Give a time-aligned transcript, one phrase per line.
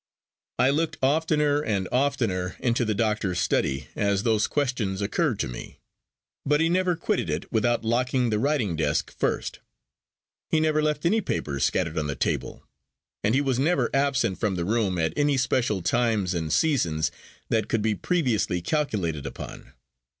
[0.57, 5.77] I looked oftener and oftener into the doctor's study as those questions occurred to me;
[6.43, 9.59] but he never quitted it without locking the writing desk first
[10.49, 12.63] he never left any papers scattered on the table,
[13.23, 17.11] and he was never absent from the room at any special times and seasons
[17.49, 19.71] that could be previously calculated upon.